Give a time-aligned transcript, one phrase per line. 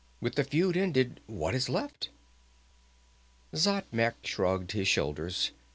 [0.19, 2.09] With the feud ended, what is left?"
[3.53, 5.51] Xatmec shrugged his shoulders.